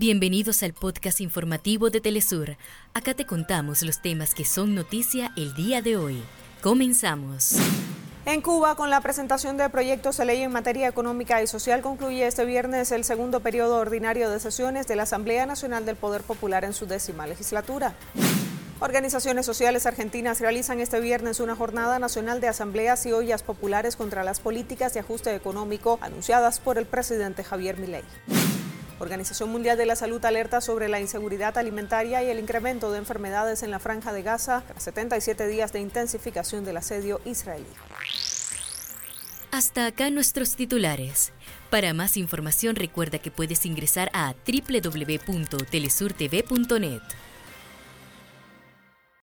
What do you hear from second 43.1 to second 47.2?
que puedes ingresar a www.telesurtv.net.